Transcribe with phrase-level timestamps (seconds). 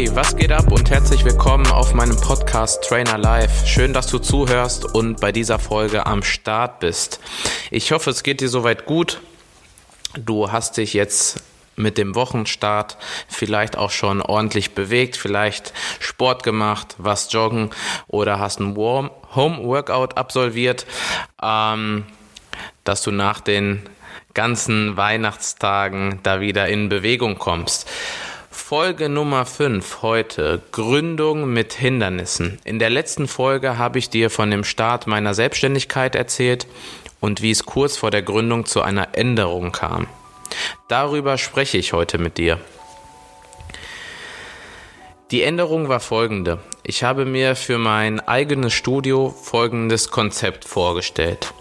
[0.00, 3.66] Hey, was geht ab und herzlich willkommen auf meinem Podcast Trainer Live.
[3.66, 7.20] Schön, dass du zuhörst und bei dieser Folge am Start bist.
[7.70, 9.20] Ich hoffe, es geht dir soweit gut.
[10.14, 11.42] Du hast dich jetzt
[11.76, 12.96] mit dem Wochenstart
[13.28, 17.68] vielleicht auch schon ordentlich bewegt, vielleicht Sport gemacht, was joggen
[18.06, 20.86] oder hast ein Warm Home Workout absolviert,
[21.42, 22.06] ähm,
[22.84, 23.82] dass du nach den
[24.32, 27.86] ganzen Weihnachtstagen da wieder in Bewegung kommst.
[28.70, 32.60] Folge Nummer 5 heute Gründung mit Hindernissen.
[32.62, 36.68] In der letzten Folge habe ich dir von dem Start meiner Selbstständigkeit erzählt
[37.18, 40.06] und wie es kurz vor der Gründung zu einer Änderung kam.
[40.86, 42.60] Darüber spreche ich heute mit dir.
[45.32, 46.60] Die Änderung war folgende.
[46.84, 51.54] Ich habe mir für mein eigenes Studio folgendes Konzept vorgestellt.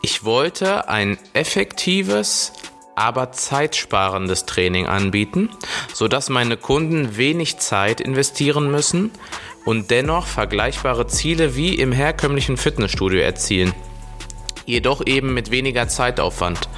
[0.00, 2.52] Ich wollte ein effektives,
[2.96, 5.50] aber zeitsparendes Training anbieten,
[5.94, 9.12] sodass meine Kunden wenig Zeit investieren müssen
[9.64, 13.72] und dennoch vergleichbare Ziele wie im herkömmlichen Fitnessstudio erzielen
[14.66, 16.68] jedoch eben mit weniger Zeitaufwand.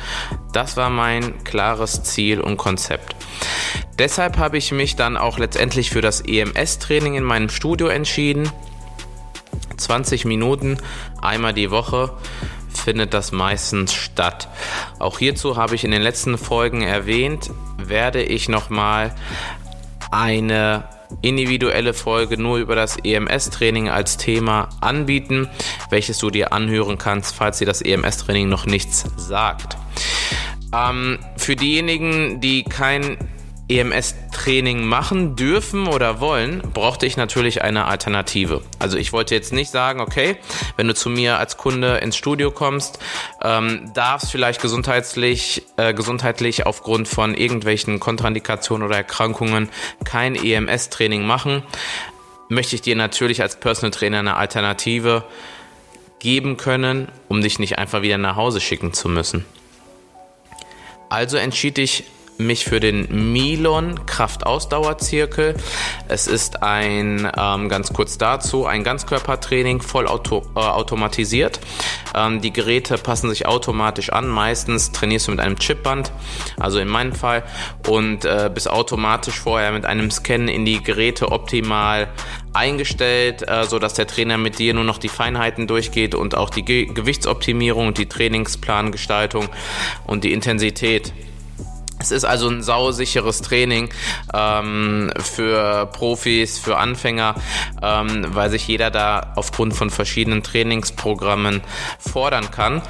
[0.52, 3.16] Das war mein klares Ziel und Konzept.
[3.98, 8.50] Deshalb habe ich mich dann auch letztendlich für das EMS-Training in meinem Studio entschieden.
[9.76, 10.78] 20 Minuten,
[11.20, 12.12] einmal die Woche
[12.88, 14.48] findet das meistens statt.
[14.98, 19.14] Auch hierzu habe ich in den letzten Folgen erwähnt, werde ich nochmal
[20.10, 20.84] eine
[21.20, 25.50] individuelle Folge nur über das EMS-Training als Thema anbieten,
[25.90, 29.76] welches du dir anhören kannst, falls dir das EMS-Training noch nichts sagt.
[30.74, 33.18] Ähm, für diejenigen, die kein
[33.68, 38.62] EMS-Training machen dürfen oder wollen, brauchte ich natürlich eine Alternative.
[38.78, 40.36] Also ich wollte jetzt nicht sagen, okay,
[40.76, 42.98] wenn du zu mir als Kunde ins Studio kommst,
[43.42, 49.68] ähm, darfst vielleicht gesundheitlich, äh, gesundheitlich aufgrund von irgendwelchen Kontraindikationen oder Erkrankungen
[50.04, 51.62] kein EMS-Training machen,
[52.48, 55.24] möchte ich dir natürlich als Personal Trainer eine Alternative
[56.18, 59.44] geben können, um dich nicht einfach wieder nach Hause schicken zu müssen.
[61.10, 62.04] Also entschied ich
[62.38, 65.54] mich für den Milon Kraftausdauerzirkel.
[66.06, 71.60] Es ist ein, ähm, ganz kurz dazu, ein Ganzkörpertraining voll auto, äh, automatisiert.
[72.14, 74.28] Ähm, die Geräte passen sich automatisch an.
[74.28, 76.12] Meistens trainierst du mit einem Chipband,
[76.58, 77.42] also in meinem Fall,
[77.88, 82.08] und äh, bist automatisch vorher mit einem Scan in die Geräte optimal
[82.52, 86.50] eingestellt, äh, so dass der Trainer mit dir nur noch die Feinheiten durchgeht und auch
[86.50, 89.48] die Ge Gewichtsoptimierung und die Trainingsplangestaltung
[90.06, 91.12] und die Intensität
[91.98, 93.90] es ist also ein sausicheres Training
[94.32, 97.34] ähm, für Profis, für Anfänger,
[97.82, 101.60] ähm, weil sich jeder da aufgrund von verschiedenen Trainingsprogrammen
[101.98, 102.82] fordern kann.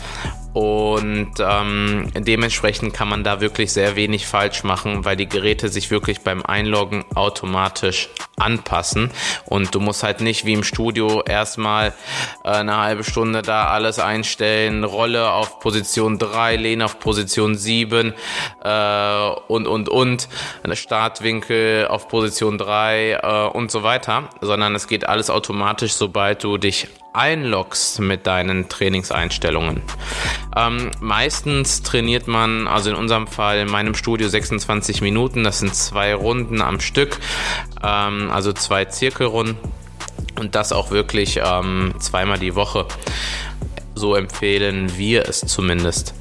[0.54, 5.90] Und ähm, dementsprechend kann man da wirklich sehr wenig falsch machen, weil die Geräte sich
[5.90, 9.10] wirklich beim Einloggen automatisch anpassen.
[9.44, 11.92] Und du musst halt nicht wie im Studio erstmal
[12.44, 18.14] äh, eine halbe Stunde da alles einstellen, Rolle auf Position 3, Lehne auf Position 7
[18.64, 20.28] äh, und und und,
[20.62, 26.42] eine Startwinkel auf Position 3 äh, und so weiter, sondern es geht alles automatisch, sobald
[26.42, 29.82] du dich einloggst mit deinen Trainingseinstellungen.
[30.56, 35.74] Ähm, meistens trainiert man, also in unserem Fall in meinem Studio 26 Minuten, das sind
[35.74, 37.18] zwei Runden am Stück,
[37.82, 39.56] ähm, also zwei Zirkelrunden
[40.38, 42.86] und das auch wirklich ähm, zweimal die Woche.
[43.94, 46.14] So empfehlen wir es zumindest.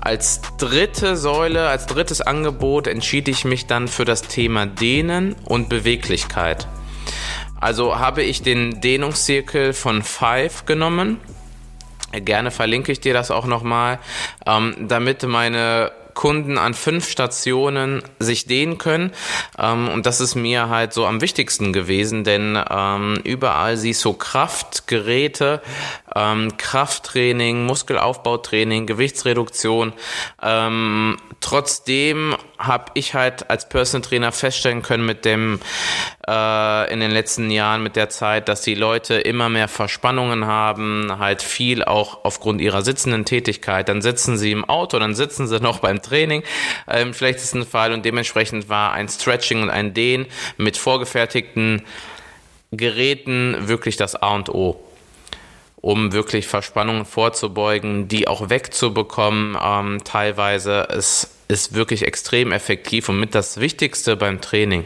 [0.00, 5.68] Als dritte Säule, als drittes Angebot entschied ich mich dann für das Thema Dehnen und
[5.68, 6.68] Beweglichkeit.
[7.60, 11.20] Also habe ich den Dehnungszirkel von Five genommen.
[12.12, 13.98] Gerne verlinke ich dir das auch nochmal,
[14.46, 19.12] ähm, damit meine Kunden an fünf Stationen sich dehnen können.
[19.56, 24.14] Ähm, und das ist mir halt so am wichtigsten gewesen, denn ähm, überall siehst du
[24.14, 25.62] Kraftgeräte,
[26.18, 29.92] ähm, Krafttraining, Muskelaufbautraining, Gewichtsreduktion.
[30.42, 35.60] Ähm, trotzdem habe ich halt als Personal Trainer feststellen können mit dem
[36.26, 41.18] äh, in den letzten Jahren mit der Zeit, dass die Leute immer mehr Verspannungen haben,
[41.18, 43.88] halt viel auch aufgrund ihrer sitzenden Tätigkeit.
[43.88, 46.42] Dann sitzen sie im Auto, dann sitzen sie noch beim Training
[46.86, 50.26] im schlechtesten Fall und dementsprechend war ein Stretching und ein Dehn
[50.56, 51.82] mit vorgefertigten
[52.70, 54.87] Geräten wirklich das A und O
[55.80, 59.56] um wirklich Verspannungen vorzubeugen, die auch wegzubekommen.
[59.62, 64.84] Ähm, teilweise es ist wirklich extrem effektiv und mit das Wichtigste beim Training.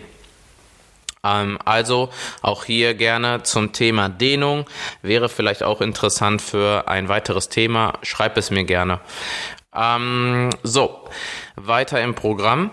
[1.24, 2.10] Ähm, also
[2.40, 4.66] auch hier gerne zum Thema Dehnung.
[5.02, 7.94] Wäre vielleicht auch interessant für ein weiteres Thema.
[8.02, 9.00] Schreib es mir gerne.
[9.74, 11.08] Ähm, so,
[11.56, 12.70] weiter im Programm.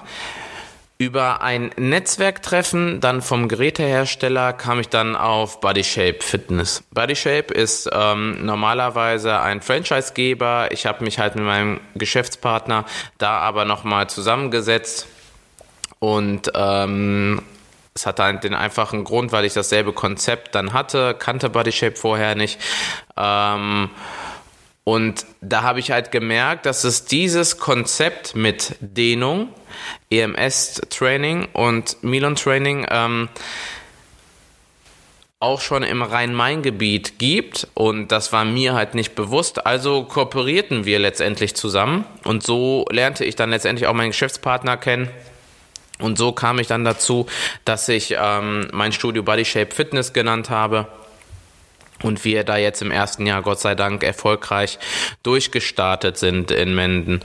[1.01, 6.83] Über ein Netzwerktreffen dann vom Gerätehersteller kam ich dann auf Bodyshape Fitness.
[6.91, 10.73] Bodyshape ist ähm, normalerweise ein Franchisegeber.
[10.73, 12.83] Ich habe mich halt mit meinem Geschäftspartner
[13.17, 15.07] da aber nochmal zusammengesetzt
[15.99, 17.43] und ähm,
[17.93, 22.35] es hatte halt den einfachen Grund, weil ich dasselbe Konzept dann hatte, kannte Bodyshape vorher
[22.35, 22.59] nicht.
[23.15, 23.89] Ähm,
[24.89, 29.49] und da habe ich halt gemerkt, dass es dieses Konzept mit Dehnung,
[30.09, 33.29] EMS-Training und Milon-Training ähm,
[35.39, 39.63] auch schon im Rhein-Main-Gebiet gibt und das war mir halt nicht bewusst.
[39.63, 45.07] Also kooperierten wir letztendlich zusammen und so lernte ich dann letztendlich auch meinen Geschäftspartner kennen.
[45.99, 47.27] Und so kam ich dann dazu,
[47.63, 50.87] dass ich ähm, mein Studio Body Shape Fitness genannt habe
[52.03, 54.79] und wir da jetzt im ersten Jahr Gott sei Dank erfolgreich
[55.23, 57.21] durchgestartet sind in Menden.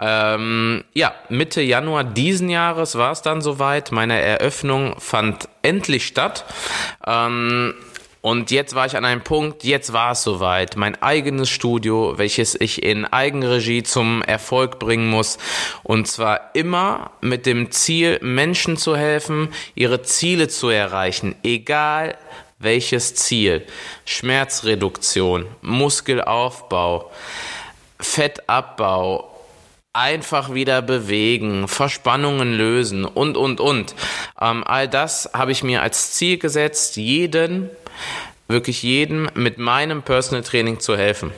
[0.00, 3.92] Ähm, ja, Mitte Januar diesen Jahres war es dann soweit.
[3.92, 6.44] Meine Eröffnung fand endlich statt.
[7.06, 7.74] Ähm,
[8.24, 10.76] und jetzt war ich an einem Punkt, jetzt war es soweit.
[10.76, 15.36] Mein eigenes Studio, welches ich in Eigenregie zum Erfolg bringen muss.
[15.82, 21.34] Und zwar immer mit dem Ziel, Menschen zu helfen, ihre Ziele zu erreichen.
[21.42, 22.16] Egal
[22.58, 23.66] welches Ziel?
[24.04, 27.10] Schmerzreduktion, Muskelaufbau,
[28.00, 29.30] Fettabbau,
[29.94, 33.94] einfach wieder bewegen, Verspannungen lösen und, und, und.
[34.40, 37.70] Ähm, all das habe ich mir als Ziel gesetzt, jeden,
[38.48, 41.32] wirklich jedem mit meinem Personal Training zu helfen.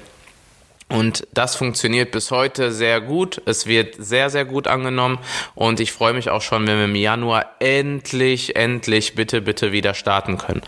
[0.89, 3.43] Und das funktioniert bis heute sehr gut.
[3.45, 5.19] Es wird sehr, sehr gut angenommen.
[5.55, 9.95] Und ich freue mich auch schon, wenn wir im Januar endlich, endlich, bitte, bitte wieder
[9.95, 10.63] starten können.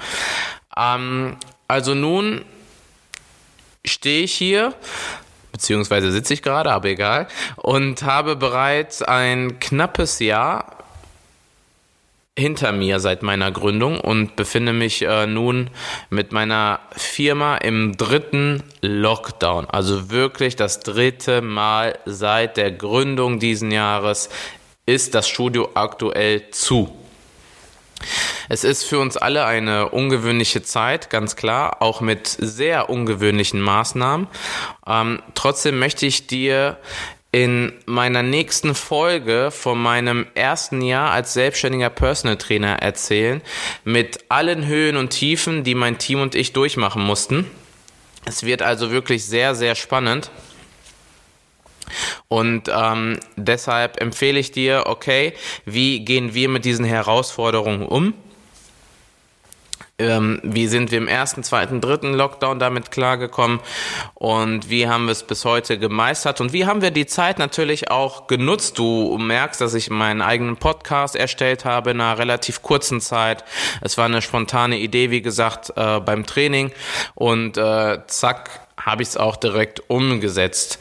[0.76, 1.36] Ähm,
[1.68, 2.44] also nun
[3.84, 4.74] stehe ich hier,
[5.52, 10.77] beziehungsweise sitze ich gerade, aber egal, und habe bereits ein knappes Jahr
[12.38, 15.70] hinter mir seit meiner Gründung und befinde mich äh, nun
[16.08, 19.66] mit meiner Firma im dritten Lockdown.
[19.66, 24.30] Also wirklich das dritte Mal seit der Gründung diesen Jahres
[24.86, 26.94] ist das Studio aktuell zu.
[28.48, 34.28] Es ist für uns alle eine ungewöhnliche Zeit, ganz klar, auch mit sehr ungewöhnlichen Maßnahmen.
[34.86, 36.78] Ähm, trotzdem möchte ich dir
[37.30, 43.42] in meiner nächsten Folge von meinem ersten Jahr als selbstständiger Personal Trainer erzählen,
[43.84, 47.50] mit allen Höhen und Tiefen, die mein Team und ich durchmachen mussten.
[48.24, 50.30] Es wird also wirklich sehr, sehr spannend.
[52.28, 55.32] Und ähm, deshalb empfehle ich dir, okay,
[55.64, 58.14] wie gehen wir mit diesen Herausforderungen um?
[59.98, 63.60] Ähm, wie sind wir im ersten, zweiten, dritten Lockdown damit klargekommen
[64.14, 67.90] und wie haben wir es bis heute gemeistert und wie haben wir die Zeit natürlich
[67.90, 68.78] auch genutzt.
[68.78, 73.44] Du merkst, dass ich meinen eigenen Podcast erstellt habe in einer relativ kurzen Zeit.
[73.80, 76.70] Es war eine spontane Idee, wie gesagt, äh, beim Training
[77.14, 80.78] und äh, zack, habe ich es auch direkt umgesetzt.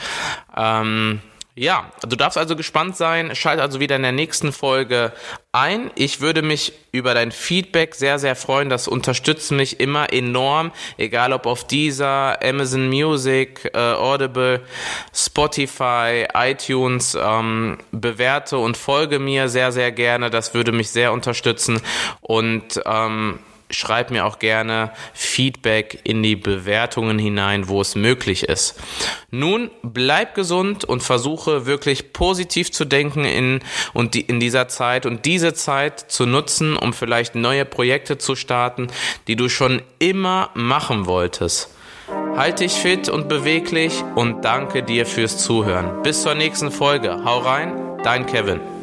[0.56, 1.22] Ähm,
[1.58, 3.36] ja, du darfst also gespannt sein.
[3.36, 5.12] Schalt also wieder in der nächsten Folge
[5.52, 5.90] ein.
[5.96, 8.70] Ich würde mich über dein Feedback sehr, sehr freuen.
[8.70, 10.72] Das unterstützt mich immer enorm.
[10.98, 14.62] Egal ob auf dieser, Amazon Music, äh, Audible,
[15.12, 17.18] Spotify, iTunes.
[17.20, 20.30] Ähm, bewerte und folge mir sehr, sehr gerne.
[20.30, 21.82] Das würde mich sehr unterstützen.
[22.22, 28.80] Und ähm, schreib mir auch gerne Feedback in die Bewertungen hinein, wo es möglich ist.
[29.30, 33.60] Nun bleib gesund und versuche wirklich positiv zu denken in
[33.94, 38.36] und die, in dieser Zeit und diese Zeit zu nutzen, um vielleicht neue Projekte zu
[38.36, 38.88] starten,
[39.28, 41.74] die du schon immer machen wolltest.
[42.36, 46.04] Halt dich fit und beweglich und danke dir fürs Zuhören.
[46.04, 47.24] Bis zur nächsten Folge.
[47.26, 48.77] Hau rein, dein Kevin.